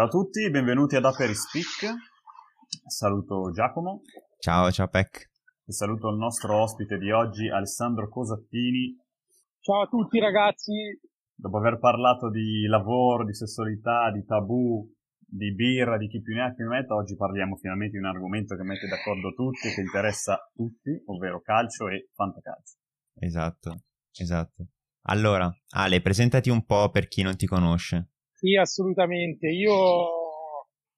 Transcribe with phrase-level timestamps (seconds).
[0.00, 1.94] Ciao a tutti, benvenuti ad Aper Speak.
[2.86, 4.00] Saluto Giacomo.
[4.38, 5.28] Ciao, ciao Peck.
[5.66, 8.96] E saluto il nostro ospite di oggi, Alessandro Cosattini.
[9.60, 10.72] Ciao a tutti ragazzi.
[11.34, 16.44] Dopo aver parlato di lavoro, di sessualità, di tabù, di birra, di chi più ne
[16.44, 19.82] ha più ne metta, oggi parliamo finalmente di un argomento che mette d'accordo tutti, che
[19.82, 22.78] interessa tutti, ovvero calcio e fantacalcio.
[23.16, 23.82] Esatto,
[24.18, 24.68] esatto.
[25.08, 28.09] Allora, Ale, presentati un po' per chi non ti conosce.
[28.40, 29.48] Sì, assolutamente.
[29.48, 29.76] Io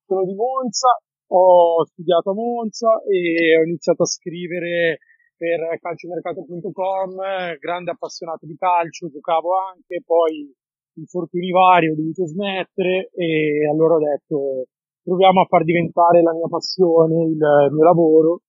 [0.07, 0.95] sono di Monza,
[1.35, 4.99] ho studiato a Monza e ho iniziato a scrivere
[5.37, 10.55] per calciomercato.com, grande appassionato di calcio, giocavo anche, poi
[10.95, 14.67] infortuni vari ho dovuto smettere e allora ho detto
[15.03, 18.43] proviamo a far diventare la mia passione, il mio lavoro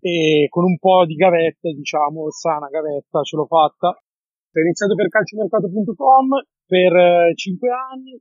[0.00, 3.88] e con un po' di gavetta, diciamo, sana gavetta, ce l'ho fatta.
[3.88, 6.28] Ho iniziato per calciomercato.com
[6.64, 8.18] per 5 anni,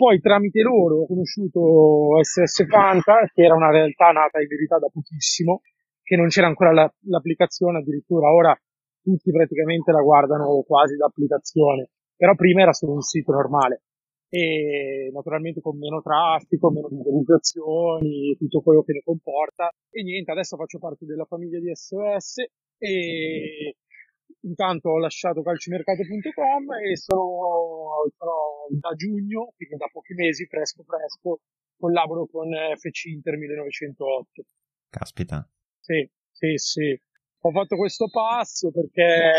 [0.00, 4.88] poi tramite loro ho conosciuto SS Fanta, che era una realtà nata in verità da
[4.88, 5.60] pochissimo,
[6.02, 8.58] che non c'era ancora la, l'applicazione, addirittura ora
[9.02, 13.82] tutti praticamente la guardano quasi da applicazione, però prima era solo un sito normale
[14.30, 19.68] e naturalmente con meno traffico, meno visualizzazioni, tutto quello che ne comporta.
[19.90, 22.38] E niente, adesso faccio parte della famiglia di SOS
[22.78, 23.76] e
[24.42, 31.40] intanto ho lasciato calcimercato.com e sono, sono, da giugno, quindi da pochi mesi, fresco fresco,
[31.76, 34.44] collaboro con FC Inter 1908.
[34.88, 35.48] Caspita.
[35.80, 37.00] Sì, sì, sì.
[37.42, 39.32] Ho fatto questo passo perché,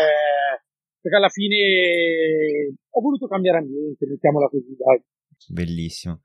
[1.00, 5.02] perché alla fine ho voluto cambiare ambiente, mettiamola così, dai.
[5.48, 6.22] Bellissimo.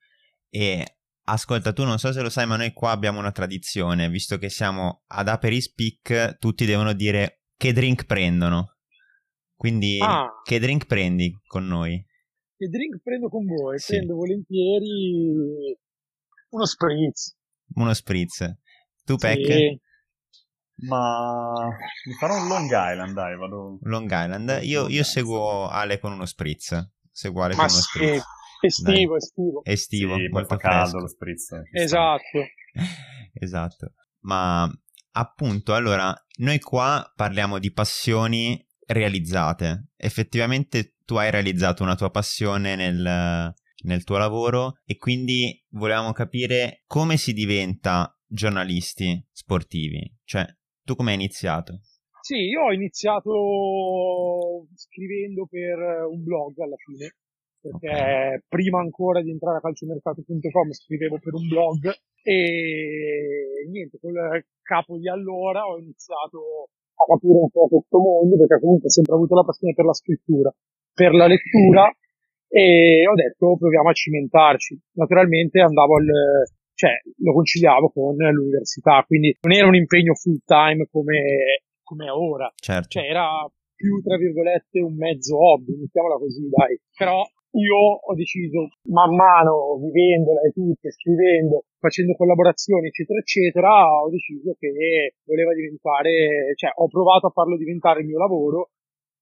[0.50, 0.83] E
[1.30, 4.49] Ascolta, tu non so se lo sai, ma noi qua abbiamo una tradizione, visto che
[4.49, 8.76] siamo ad Aperi Speak, tutti devono dire che drink prendono.
[9.56, 10.30] Quindi, ah.
[10.44, 12.06] che drink prendi con noi?
[12.56, 13.80] Che drink prendo con voi?
[13.80, 13.95] Sì.
[13.95, 15.76] Prendo volentieri
[16.50, 17.36] uno spritz.
[17.76, 18.56] Uno spritz.
[19.04, 19.46] Tu, Peck?
[19.46, 19.80] Sì.
[20.88, 21.67] Ma
[22.06, 23.80] mi farò un Long Island, dai, vado.
[23.82, 24.60] Long Island.
[24.62, 26.92] Io, io seguo Ale con uno spritz.
[27.12, 27.90] Seguo Ale Ma con uno sì.
[27.90, 28.23] spritz.
[28.60, 29.17] Estivo, dai.
[29.17, 29.64] estivo.
[29.64, 31.62] Estivo, sì, molto caldo lo spritz.
[31.72, 32.46] Esatto.
[33.34, 33.94] esatto.
[34.22, 34.70] Ma
[35.17, 39.89] appunto, allora, noi qua parliamo di passioni realizzate.
[39.98, 46.83] Effettivamente tu hai realizzato una tua passione nel, nel tuo lavoro e quindi volevamo capire
[46.86, 50.16] come si diventa giornalisti sportivi.
[50.23, 50.45] Cioè,
[50.83, 51.82] tu come hai iniziato?
[52.22, 55.78] Sì, io ho iniziato scrivendo per
[56.11, 57.16] un blog alla fine,
[57.62, 64.14] perché prima ancora di entrare a calciomercato.com scrivevo per un blog e niente, col
[64.62, 69.14] capo di allora ho iniziato a capire un po' questo mondo, perché comunque ho sempre
[69.16, 70.54] avuto la passione per la scrittura,
[70.94, 71.90] per la lettura,
[72.50, 74.80] e ho detto proviamo a cimentarci.
[74.94, 76.08] Naturalmente andavo al,
[76.73, 82.52] cioè lo conciliavo con l'università, quindi non era un impegno full time come, come ora,
[82.56, 82.88] certo.
[82.90, 87.23] cioè era più tra virgolette un mezzo hobby, mettiamola così dai, però
[87.58, 93.70] io ho deciso man mano vivendola e tutto, scrivendo, facendo collaborazioni eccetera eccetera,
[94.02, 98.70] ho deciso che voleva diventare, cioè ho provato a farlo diventare il mio lavoro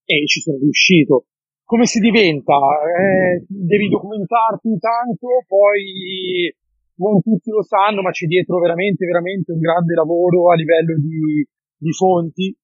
[0.04, 1.26] e ci sono riuscito.
[1.64, 2.54] Come si diventa?
[2.54, 6.52] Eh, devi documentarti tanto, poi
[6.96, 11.44] non tutti lo sanno, ma c'è dietro veramente, veramente un grande lavoro a livello di,
[11.76, 12.56] di fonti,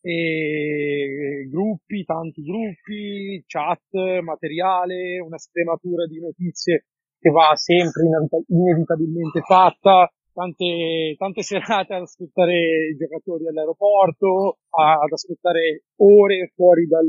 [0.00, 6.86] e gruppi, tanti gruppi, chat, materiale, una scrematura di notizie
[7.18, 8.02] che va sempre
[8.46, 17.08] inevitabilmente fatta, tante, tante serate ad aspettare i giocatori all'aeroporto, ad aspettare ore fuori dal,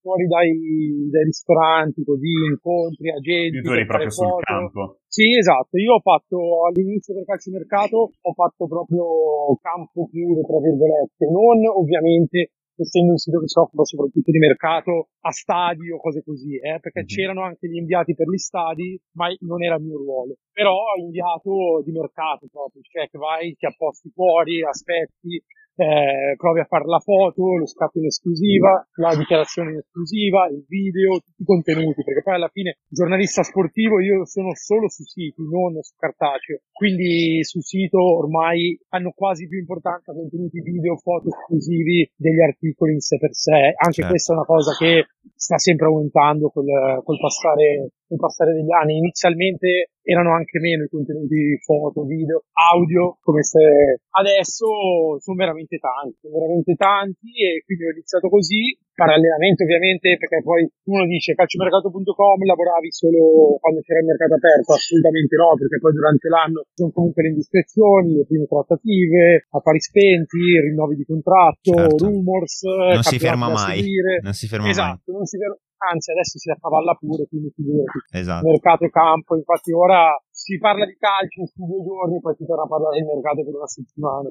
[0.00, 3.60] fuori dai, dai ristoranti, così, incontri, agenti.
[3.60, 4.34] Tu eri proprio foto.
[4.34, 4.98] sul campo.
[5.18, 5.76] Sì, esatto.
[5.78, 11.26] Io ho fatto all'inizio del calciomercato, ho fatto proprio campo puro, tra virgolette.
[11.26, 16.22] Non ovviamente essendo un sito che si occupa soprattutto di mercato a stadi o cose
[16.22, 17.08] così, eh, perché mm-hmm.
[17.08, 20.36] c'erano anche gli inviati per gli stadi, ma non era il mio ruolo.
[20.52, 25.42] Però ho inviato di mercato proprio, cioè che vai, ti apposti fuori, aspetti,
[25.78, 30.64] eh, provi a fare la foto, lo scatto in esclusiva, la dichiarazione in esclusiva, il
[30.66, 35.40] video, tutti i contenuti, perché poi alla fine giornalista sportivo io sono solo su siti,
[35.40, 42.10] non su cartaceo, quindi sul sito ormai hanno quasi più importanza contenuti video, foto esclusivi
[42.16, 44.10] degli articoli in sé per sé, anche certo.
[44.10, 46.66] questa è una cosa che sta sempre aumentando col,
[47.04, 48.96] col passare col passare degli anni.
[48.96, 56.16] Inizialmente erano anche meno i contenuti foto, video, audio, come se adesso sono veramente tanti,
[56.24, 62.40] sono veramente tanti e quindi ho iniziato così parallelamente ovviamente, perché poi uno dice calciomercato.com
[62.42, 67.22] lavoravi solo quando c'era il mercato aperto, assolutamente no, perché poi durante l'anno sono comunque
[67.22, 72.00] le indiscrezioni, le prime trattative, affari spenti, rinnovi di contratto, Certo.
[72.08, 73.76] rumors, Non si ferma mai.
[73.84, 74.20] seguire.
[74.24, 77.98] Non si ferma Esatto, non si ferma, anzi adesso si accavalla pure, quindi figurati.
[78.12, 78.46] Esatto.
[78.46, 82.62] Mercato e campo, infatti ora si parla di calcio su due giorni, poi si torna
[82.64, 84.28] a parlare del mercato per una settimana.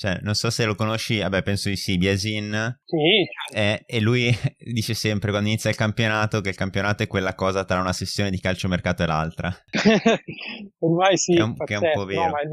[0.00, 2.80] Cioè, non so se lo conosci, vabbè, penso di sì, Biasin.
[2.86, 4.30] Sì, Eh, e lui
[4.72, 8.30] dice sempre quando inizia il campionato che il campionato è quella cosa tra una sessione
[8.30, 9.50] di calciomercato e l'altra.
[10.78, 12.22] ormai sì, Che è un- che è un po' vero.
[12.24, 12.48] no, ma il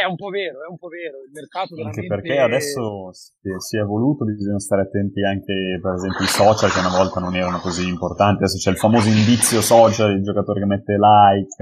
[0.00, 2.08] è un po' vero, è un po' vero, il mercato Anche veramente...
[2.08, 6.96] perché adesso si è, evoluto, bisogna stare attenti anche per esempio ai social che una
[6.96, 10.96] volta non erano così importanti, adesso c'è il famoso indizio social, il giocatore che mette
[10.96, 11.60] like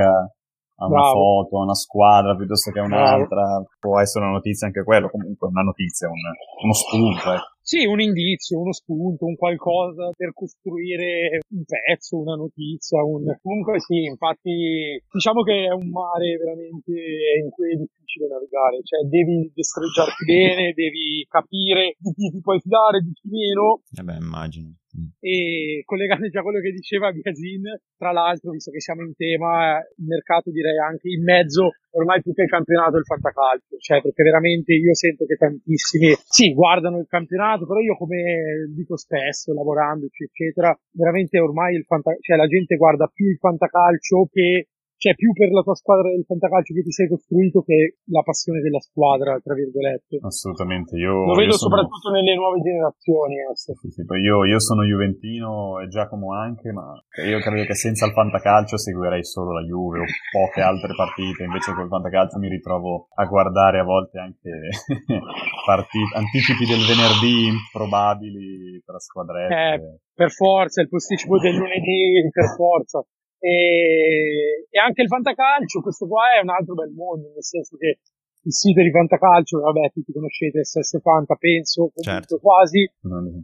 [0.78, 1.10] a una Bravo.
[1.10, 5.48] foto, a una squadra piuttosto che a un'altra, può essere una notizia anche quello, comunque
[5.48, 7.32] una notizia, un- uno spunto.
[7.32, 7.48] ecco.
[7.62, 13.22] Sì, un indizio, uno spunto, un qualcosa per costruire un pezzo, una notizia, un...
[13.42, 19.06] comunque sì, infatti diciamo che è un mare veramente in cui è difficile navigare, cioè
[19.06, 24.74] devi destreggiarti bene, devi capire di chi ti puoi fidare, di chi meno, Vabbè, immagino.
[24.90, 25.06] Mm.
[25.20, 27.62] e collegandoci a quello che diceva Biasin,
[27.96, 32.32] tra l'altro, visto che siamo in tema, il mercato direi anche in mezzo, ormai più
[32.32, 37.06] che il campionato il fantacalcio, cioè perché veramente io sento che tantissimi, sì, guardano il
[37.08, 42.76] campionato, però io come dico spesso, lavorandoci, eccetera, veramente ormai il fanta- cioè la gente
[42.76, 44.68] guarda più il fantacalcio che
[45.00, 48.60] cioè più per la tua squadra del fantacalcio che ti sei costruito che la passione
[48.60, 50.20] della squadra, tra virgolette.
[50.20, 53.40] Assolutamente, io, Lo io vedo sono- soprattutto nelle nuove generazioni.
[53.40, 53.56] ecco.
[53.80, 56.92] Sì, sì, poi io, io sono juventino e Giacomo anche, ma
[57.24, 60.04] io credo che senza il fantacalcio seguirei solo la Juve o
[60.36, 64.52] poche altre partite, invece col fantacalcio mi ritrovo a guardare a volte anche
[65.64, 69.54] partite, anticipi del venerdì improbabili tra squadrette.
[69.80, 73.00] Eh, per forza, il posticipo del lunedì per forza.
[73.40, 77.98] E, e anche il fantacalcio, questo qua è un altro bel mondo, nel senso che
[78.42, 82.38] il sito di fantacalcio, vabbè, tutti conoscete SS Fanta, penso, comunque Certo.
[82.40, 82.88] quasi,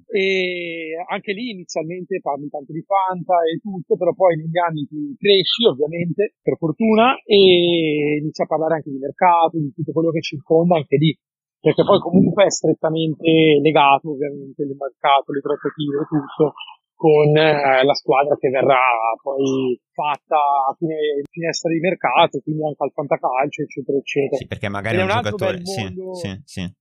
[0.08, 5.16] e anche lì inizialmente parli tanto di Fanta e tutto, però poi negli anni ti
[5.18, 10.20] cresci ovviamente, per fortuna, e inizi a parlare anche di mercato, di tutto quello che
[10.20, 11.12] circonda anche lì,
[11.60, 16.54] perché poi comunque è strettamente legato ovviamente il mercato, le trattative e tutto
[16.96, 18.80] con eh, la squadra che verrà
[19.22, 20.96] poi fatta a fine
[21.30, 24.36] finestra di mercato, quindi anche al fantacalcio, eccetera, eccetera.
[24.36, 25.60] Sì, perché magari è un un giocatore...
[25.64, 26.74] Sì, sì, sì.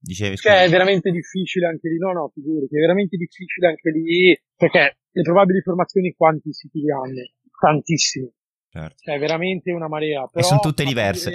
[0.00, 4.36] Dicevi, Cioè, è veramente difficile anche lì, no, no, figurati, è veramente difficile anche lì,
[4.56, 7.22] perché le probabili formazioni quanti li hanno?
[7.58, 8.30] Tantissimi,
[8.70, 8.94] Certo.
[8.98, 10.22] cioè veramente una marea.
[10.22, 11.34] E Però sono tutte diverse.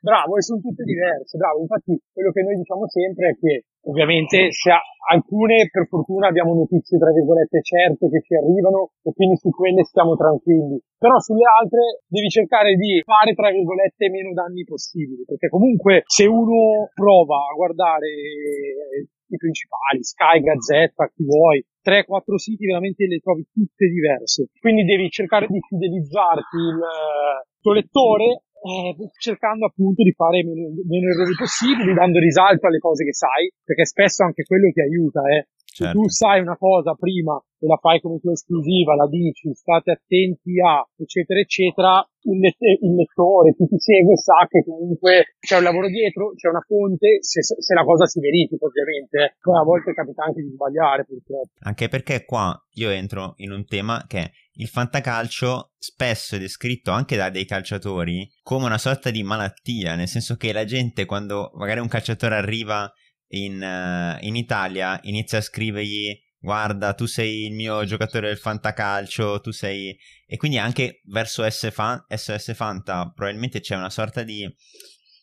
[0.00, 1.60] Bravo, e sono tutte diverse, bravo.
[1.60, 4.82] Infatti, quello che noi diciamo sempre è che, ovviamente, se a-
[5.12, 9.84] alcune, per fortuna, abbiamo notizie, tra virgolette, certe che ci arrivano e quindi su quelle
[9.84, 10.80] stiamo tranquilli.
[10.96, 15.24] Però sulle altre devi cercare di fare, tra virgolette, meno danni possibili.
[15.24, 22.36] Perché comunque, se uno prova a guardare eh, i principali, Sky, Gazzetta, chi vuoi, 3-4
[22.36, 24.48] siti veramente le trovi tutte diverse.
[24.58, 30.72] Quindi devi cercare di fidelizzarti il eh, tuo lettore eh, cercando appunto di fare meno,
[30.88, 35.20] meno errori possibili, dando risalto alle cose che sai, perché spesso anche quello ti aiuta,
[35.28, 35.48] eh.
[35.74, 35.98] Se Certo.
[35.98, 40.60] tu sai una cosa prima e la fai come tua esclusiva, la dici, state attenti
[40.62, 45.64] a, eccetera, eccetera, il, let- il lettore, chi ti segue sa che comunque c'è un
[45.64, 49.18] lavoro dietro, c'è una fonte, se, se la cosa si verifica ovviamente.
[49.18, 49.34] eh.
[49.40, 51.50] Poi a volte capita anche di sbagliare purtroppo.
[51.66, 56.90] Anche perché qua io entro in un tema che è il fantacalcio spesso è descritto
[56.90, 61.50] anche da dei calciatori come una sorta di malattia, nel senso che la gente quando
[61.54, 62.92] magari un calciatore arriva
[63.28, 69.40] in, eh, in Italia inizia a scrivergli guarda tu sei il mio giocatore del fantacalcio,
[69.40, 69.96] tu sei...
[70.26, 74.42] e quindi anche verso S Fan- SS Fanta probabilmente c'è una sorta di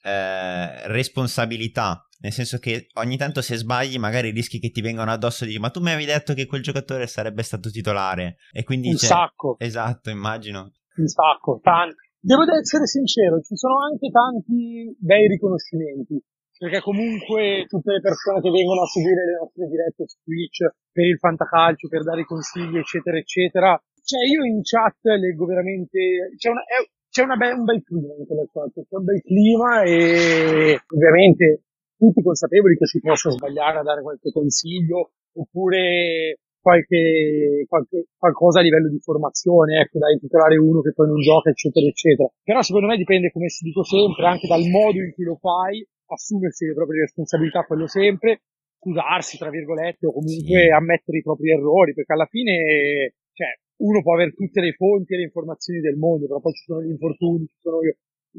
[0.04, 5.44] eh, responsabilità nel senso che ogni tanto se sbagli magari rischi che ti vengano addosso
[5.44, 8.90] e dici ma tu mi avevi detto che quel giocatore sarebbe stato titolare e quindi
[8.90, 9.56] Un c'è- sacco.
[9.60, 11.96] esatto immagino un sacco, tanti.
[12.20, 16.22] Devo essere sincero, ci sono anche tanti bei riconoscimenti,
[16.60, 21.06] perché comunque tutte le persone che vengono a seguire le nostre dirette su Twitch per
[21.08, 26.62] il fantacalcio, per dare consigli, eccetera, eccetera, cioè io in chat leggo veramente, c'è, una,
[26.62, 30.80] è- c'è una be- un bel clima in quella chat, c'è un bel clima e
[30.94, 31.64] ovviamente
[32.02, 38.64] tutti consapevoli che si possa sbagliare a dare qualche consiglio, oppure qualche, qualche qualcosa a
[38.64, 42.28] livello di formazione, ecco, dai titolare uno che poi non gioca, eccetera, eccetera.
[42.42, 45.86] Però secondo me dipende, come si dico sempre, anche dal modo in cui lo fai,
[46.10, 48.42] assumersi le proprie responsabilità, quello sempre,
[48.82, 50.74] scusarsi, tra virgolette, o comunque sì.
[50.74, 55.18] ammettere i propri errori, perché alla fine, cioè, uno può avere tutte le fonti e
[55.18, 57.78] le informazioni del mondo, però poi ci sono gli infortuni, ci sono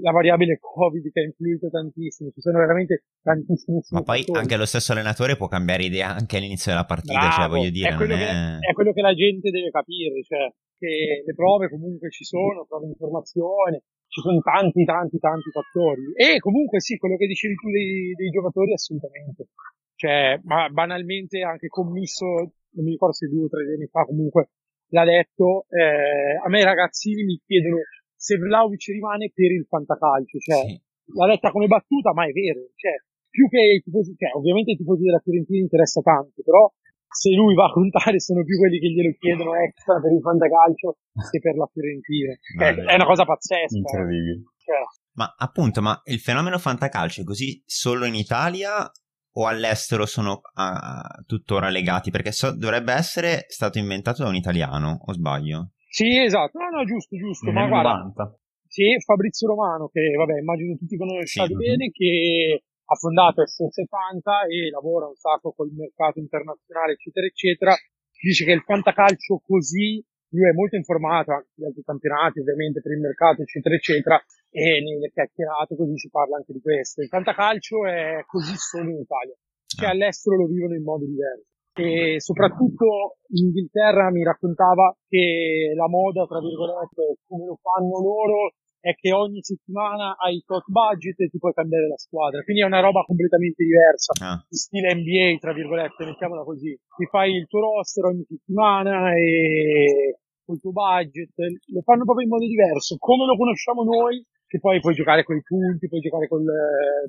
[0.00, 4.38] la variabile Covid che ha influito tantissimo, ci sono veramente tantissimi Ma poi fattori.
[4.38, 7.70] anche lo stesso allenatore può cambiare idea anche all'inizio della partita, cioè, Bravo, cioè voglio
[7.70, 8.18] dire, è quello, è...
[8.18, 12.64] Che, è quello che la gente deve capire, cioè che le prove comunque ci sono,
[12.66, 16.12] prove di informazione, ci sono tanti, tanti, tanti fattori.
[16.14, 19.48] E comunque sì, quello che dicevi tu dei, dei giocatori assolutamente.
[19.94, 24.50] Cioè, ma banalmente anche commisso, non mi ricordo se due o tre giorni fa comunque
[24.88, 27.76] l'ha detto, eh, a me i ragazzini mi chiedono
[28.22, 30.80] se Vlaovic rimane per il fantacalcio, cioè sì.
[31.18, 32.94] l'ha detta come battuta, ma è vero, cioè
[33.28, 36.70] più che i tifosi, cioè ovviamente i tifosi della Fiorentina interessa tanto, però
[37.08, 40.98] se lui va a contare sono più quelli che glielo chiedono extra per il fantacalcio
[41.30, 42.32] che per la Fiorentina.
[42.56, 42.84] Vale.
[42.84, 43.76] È una cosa pazzesca.
[43.76, 44.42] Incredibile.
[44.56, 44.78] Cioè.
[45.14, 48.88] Ma appunto, ma il fenomeno fantacalcio è così solo in Italia
[49.34, 52.10] o all'estero sono uh, tuttora legati?
[52.10, 55.72] Perché so, dovrebbe essere stato inventato da un italiano, o sbaglio?
[55.92, 57.52] Sì, esatto, no, no, giusto, giusto.
[57.52, 58.38] ma guarda, 90.
[58.64, 61.92] sì, Fabrizio Romano, che vabbè, immagino tutti conosciate sì, bene, uh-huh.
[61.92, 67.74] che ha fondato S70 e lavora un sacco col mercato internazionale, eccetera, eccetera.
[68.22, 72.92] Dice che il fantacalcio così, lui è molto informato anche sugli altri campionati, ovviamente per
[72.92, 74.16] il mercato, eccetera, eccetera,
[74.48, 77.02] e nelle chiacchierate così si parla anche di questo.
[77.02, 79.90] Il fantacalcio è così solo in Italia, cioè ah.
[79.90, 86.26] all'estero lo vivono in modo diverso e soprattutto in Inghilterra mi raccontava che la moda,
[86.26, 88.52] tra virgolette, come lo fanno loro,
[88.82, 92.42] è che ogni settimana hai tot budget e ti puoi cambiare la squadra.
[92.42, 94.12] Quindi è una roba completamente diversa.
[94.20, 94.44] Ah.
[94.48, 96.76] Stile NBA, tra virgolette, mettiamola così.
[96.96, 101.30] Ti fai il tuo roster ogni settimana e col tuo budget.
[101.72, 102.96] Lo fanno proprio in modo diverso.
[102.98, 106.44] Come lo conosciamo noi, che poi puoi giocare con i punti, puoi giocare col...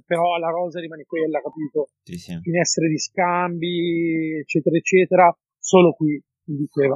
[0.05, 1.89] però la rosa rimane quella, capito?
[2.03, 2.39] Sì, sì.
[2.39, 6.95] Finestre di scambi, eccetera, eccetera, solo qui, mi diceva.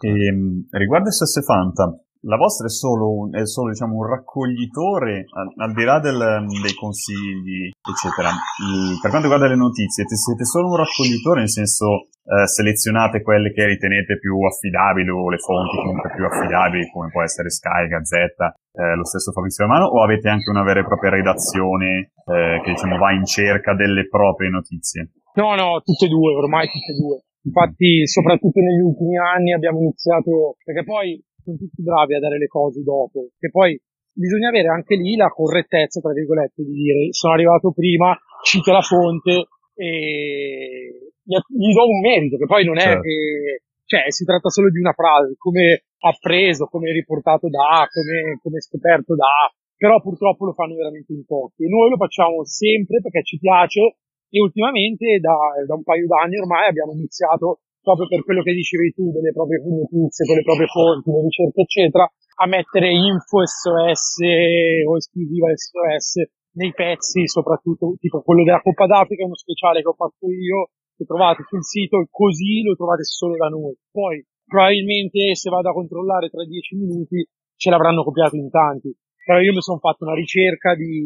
[0.00, 5.24] E, ehm, riguardo SS Fanta, la vostra è solo, un, è solo diciamo, un raccoglitore,
[5.32, 8.36] al, al di là del, dei consigli, eccetera.
[8.68, 13.52] Il, per quanto riguarda le notizie, siete solo un raccoglitore, nel senso eh, selezionate quelle
[13.52, 18.54] che ritenete più affidabili o le fonti comunque più affidabili, come può essere Sky, Gazzetta,
[18.72, 22.70] eh, lo stesso Fabrizio Romano, o avete anche una vera e propria redazione eh, che
[22.70, 25.12] diciamo va in cerca delle proprie notizie?
[25.34, 27.20] No, no, tutte e due, ormai tutte e due.
[27.44, 32.46] Infatti, soprattutto negli ultimi anni abbiamo iniziato, perché poi sono tutti bravi a dare le
[32.46, 33.78] cose dopo, che poi
[34.14, 38.80] bisogna avere anche lì la correttezza, tra virgolette, di dire sono arrivato prima, cito la
[38.80, 39.44] fonte
[39.76, 43.00] e gli do un merito, che poi non è certo.
[43.00, 48.60] che, cioè, si tratta solo di una frase, come appreso, come riportato da, come, come
[48.60, 53.22] scoperto da, però purtroppo lo fanno veramente in pochi e noi lo facciamo sempre perché
[53.24, 53.96] ci piace
[54.30, 55.34] e ultimamente da,
[55.66, 59.60] da un paio d'anni ormai abbiamo iniziato proprio per quello che dicevi tu delle proprie
[59.60, 64.24] notizie, con le proprie fonti, le ricerche eccetera, a mettere info SOS
[64.88, 66.24] o esclusiva SOS
[66.56, 71.04] nei pezzi, soprattutto tipo quello della Coppa d'Africa, uno speciale che ho fatto io, che
[71.04, 73.74] trovate sul sito così lo trovate solo da noi.
[73.90, 78.94] Poi probabilmente se vado a controllare tra dieci minuti ce l'avranno copiato in tanti.
[79.24, 81.00] Però io mi sono fatto una ricerca di,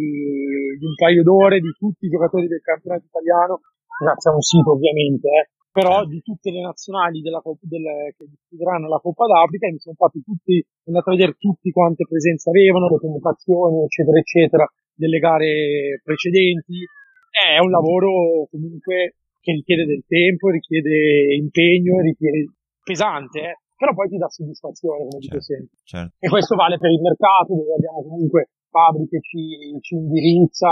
[0.74, 3.60] di, un paio d'ore di tutti i giocatori del campionato italiano,
[3.94, 8.88] grazie a un sito ovviamente, eh, però di tutte le nazionali della, del, che disputeranno
[8.88, 12.50] la Coppa d'Africa e mi sono fatti tutti, sono andato a vedere tutti quante presenze
[12.50, 14.66] avevano, le convocazioni, eccetera, eccetera,
[14.98, 16.82] delle gare precedenti.
[17.30, 22.52] È un lavoro comunque che richiede del tempo, richiede impegno, richiede
[22.82, 23.56] pesante, eh?
[23.76, 25.76] però poi ti dà soddisfazione, come certo, dico sempre.
[25.84, 26.14] Certo.
[26.18, 30.68] E questo vale per il mercato, dove abbiamo comunque fabbriche ci, ci indirizza,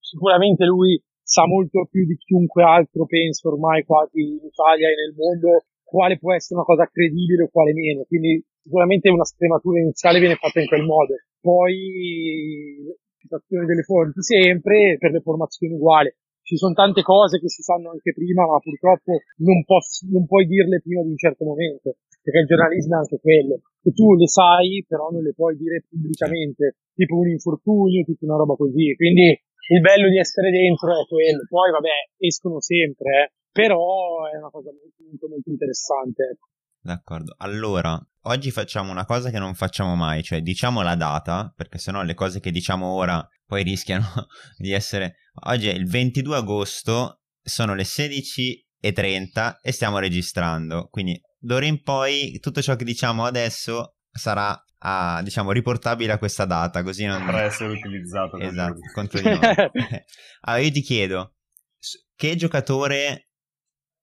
[0.00, 5.14] sicuramente lui sa molto più di chiunque altro, penso ormai quasi in Italia e nel
[5.14, 8.02] mondo, quale può essere una cosa credibile o quale meno.
[8.02, 11.14] Quindi sicuramente una scrematura iniziale viene fatta in quel modo.
[11.40, 12.82] Poi
[13.20, 16.12] citazione delle fonti sempre, per le formazioni uguali
[16.50, 20.50] ci sono tante cose che si sanno anche prima, ma purtroppo non, posso, non puoi
[20.50, 24.26] dirle prima di un certo momento, perché il giornalismo è anche quello, che tu le
[24.26, 28.96] sai, però non le puoi dire pubblicamente, tipo un infortunio, tutta una roba così.
[28.98, 31.46] Quindi il bello di essere dentro è quello.
[31.46, 36.42] Poi, vabbè, escono sempre, eh, però è una cosa molto, molto interessante.
[36.82, 37.34] D'accordo.
[37.38, 42.02] Allora, oggi facciamo una cosa che non facciamo mai, cioè diciamo la data, perché sennò
[42.02, 44.06] le cose che diciamo ora poi rischiano
[44.56, 45.16] di essere...
[45.46, 52.38] Oggi è il 22 agosto, sono le 16.30 e stiamo registrando, quindi d'ora in poi
[52.40, 57.24] tutto ciò che diciamo adesso sarà a, diciamo, riportabile a questa data, così non...
[57.24, 58.38] Potrà essere utilizzato.
[58.38, 59.40] Esatto, contro di noi.
[60.40, 61.34] allora io ti chiedo,
[62.16, 63.28] che giocatore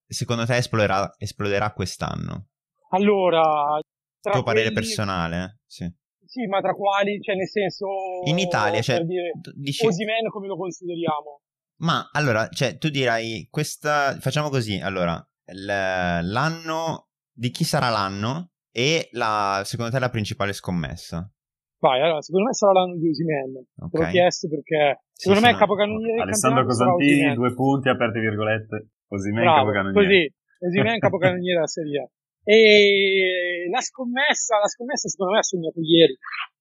[0.08, 2.50] secondo te esploderà, esploderà quest'anno?
[2.90, 3.80] Allora,
[4.20, 5.60] tra tuo parere personale, eh?
[5.66, 5.94] sì.
[6.28, 7.86] Sì, ma tra quali, cioè nel senso...
[8.26, 9.02] In Italia, cioè...
[9.02, 9.86] Dire, dici...
[9.86, 11.42] Osimen come lo consideriamo?
[11.78, 14.18] Ma allora, cioè, tu dirai, questa...
[14.20, 17.08] Facciamo così, allora, l'anno...
[17.38, 21.32] Di chi sarà l'anno e la, secondo te la principale scommessa?
[21.80, 23.66] Vai, allora, secondo me sarà l'anno di Osimen.
[23.76, 23.90] Okay.
[23.90, 28.88] Te l'ho chiesto perché secondo sì, me è capocannoniere Alessandro Cosantini, due punti, aperte virgolette.
[29.10, 29.94] Osimen capocannoniere.
[29.94, 30.34] Così,
[30.66, 32.12] Osimen capocannoniere della Serie.
[32.48, 36.16] E la scommessa, la scommessa secondo me ha sognato ieri.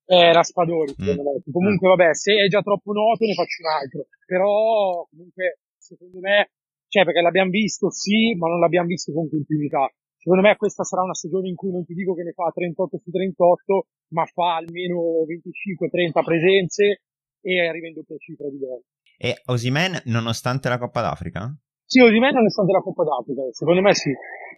[0.07, 1.53] Eh, Raspadori, secondo mm.
[1.53, 4.07] Comunque, vabbè, se è già troppo noto ne faccio un altro.
[4.27, 6.51] Però, comunque, secondo me,
[6.89, 9.87] cioè, perché l'abbiamo visto, sì, ma non l'abbiamo visto con continuità.
[10.19, 12.99] Secondo me questa sarà una stagione in cui non ti dico che ne fa 38
[12.99, 17.03] su 38, ma fa almeno 25-30 presenze
[17.41, 18.83] e arriva in doppia cifra di gol.
[19.19, 21.55] E Osimen, nonostante la Coppa d'Africa?
[21.85, 24.11] Sì, Osimen nonostante la Coppa d'Africa, secondo me sì.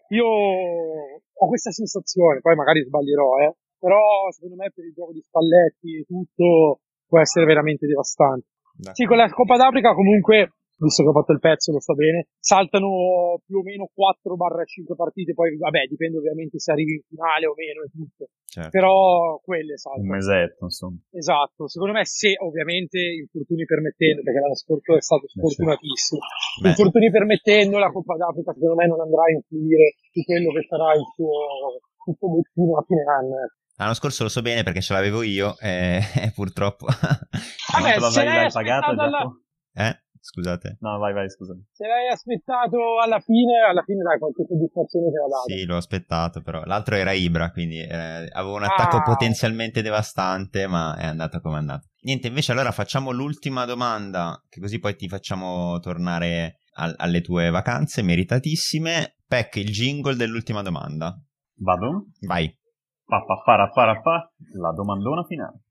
[0.08, 5.20] Io ho questa sensazione, poi magari sbaglierò, eh, però secondo me per il gioco di
[5.20, 8.46] Spalletti e tutto può essere veramente devastante.
[8.78, 8.94] D'accordo.
[8.94, 12.28] Sì, con la Coppa d'Africa comunque visto che ho fatto il pezzo, lo sta bene,
[12.38, 17.54] saltano più o meno 4-5 partite, poi vabbè, dipende ovviamente se arrivi in finale o
[17.56, 18.30] meno e tutto.
[18.48, 18.70] Certo.
[18.70, 20.04] Però quelle saltano.
[20.04, 20.98] Un mesetto, insomma.
[21.10, 26.20] Esatto, secondo me se ovviamente infortuni permettendo, perché l'anno scorso è stato sfortunatissimo,
[26.62, 30.64] Beh, infortuni permettendo la Coppa d'Africa secondo me non andrà a influire su quello che
[30.66, 33.34] sarà il suo, il suo obiettivo a fine anno.
[33.78, 36.86] L'anno scorso lo so bene perché ce l'avevo io e, e purtroppo...
[37.72, 39.22] Vabbè, se l'hai pagato dalla...
[39.74, 40.02] Eh?
[40.28, 40.76] Scusate.
[40.80, 41.56] No, vai, vai, scusa.
[41.72, 45.40] Se l'hai aspettato alla fine, alla fine dai qualche soddisfazione te la dà.
[45.46, 49.02] Sì, l'ho aspettato, però l'altro era Ibra, quindi eh, avevo un attacco ah.
[49.02, 51.86] potenzialmente devastante, ma è andato come è andato.
[52.02, 57.48] Niente, invece allora facciamo l'ultima domanda, che così poi ti facciamo tornare al, alle tue
[57.48, 59.16] vacanze meritatissime.
[59.26, 61.18] Peck, il jingle dell'ultima domanda.
[61.56, 62.08] Vado?
[62.26, 62.54] Vai.
[63.06, 65.62] Pa, pa, pa, pa, pa, la domandona finale.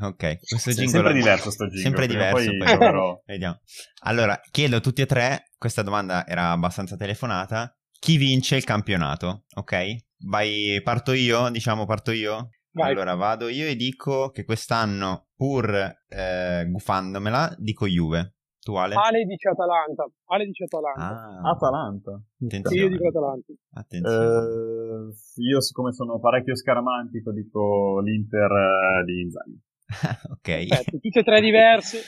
[0.00, 1.82] Ok, questo jingle sempre diverso sto jingle.
[1.82, 3.22] Sempre diverso, poi, poi però...
[3.26, 3.60] vediamo.
[4.02, 9.44] Allora, chiedo a tutti e tre, questa domanda era abbastanza telefonata, chi vince il campionato,
[9.54, 9.96] ok?
[10.26, 12.50] Vai, parto io, diciamo parto io?
[12.72, 12.90] Vai.
[12.90, 15.74] Allora vado io e dico che quest'anno, pur
[16.08, 18.36] eh, gufandomela, dico Juve.
[18.62, 18.94] Tu Ale?
[18.94, 20.06] Ale dice Atalanta.
[20.26, 21.40] Ale dice Atalanta.
[21.42, 21.50] Ah.
[21.50, 22.22] Atalanta.
[22.44, 22.82] Attenzione.
[22.82, 23.52] io dico Atalanta.
[23.72, 25.10] Attenzione.
[25.10, 29.60] Eh, io siccome sono parecchio scaramantico dico l'Inter eh, di Inzaghi.
[30.30, 30.70] ok.
[30.70, 32.02] Aspetta, tutte e tre diverse.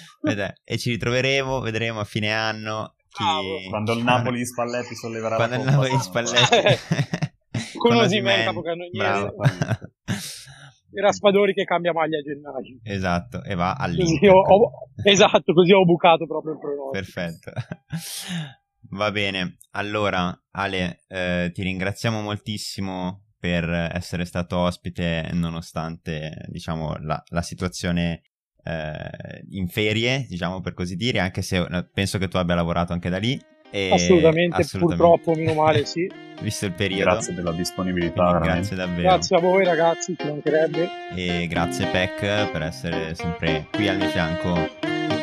[0.63, 3.69] E ci ritroveremo, vedremo a fine anno chi...
[3.69, 7.33] Quando il Napoli di Spalletti solleverà Quando il Napoli di Spalletti...
[7.79, 8.97] Con Osimen capocannoniere.
[8.97, 9.35] Bravo.
[10.95, 12.79] E Raspadori che cambia maglia a gennaio.
[12.83, 14.31] Esatto, e va all'Inter.
[14.31, 14.71] Ho, ho,
[15.03, 16.91] esatto, così ho bucato proprio il pronostico.
[16.91, 17.53] Perfetto.
[18.91, 27.21] Va bene, allora Ale, eh, ti ringraziamo moltissimo per essere stato ospite nonostante diciamo, la,
[27.29, 28.23] la situazione
[28.63, 32.93] eh, in ferie, diciamo per così dire, anche se eh, penso che tu abbia lavorato
[32.93, 33.39] anche da lì.
[33.93, 36.11] Assolutamente, assolutamente, purtroppo, meno male, sì.
[36.41, 37.11] Visto il periodo.
[37.11, 38.39] Grazie della disponibilità.
[38.39, 39.03] Grazie davvero.
[39.03, 40.89] Grazie a voi ragazzi, ci mancherebbe.
[41.15, 44.69] E grazie Peck per essere sempre qui al mio fianco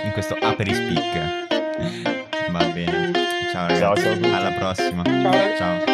[0.05, 2.51] in questo Aperi Speak.
[2.51, 3.11] Va bene.
[3.51, 4.01] Ciao ragazzi.
[4.03, 5.03] Ciao, ciao Alla prossima.
[5.03, 5.55] Ciao.
[5.57, 5.57] Ciao.
[5.57, 5.85] Ciao,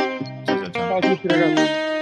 [0.43, 0.71] ciao, ciao.
[0.71, 1.96] ciao a tutti ragazzi.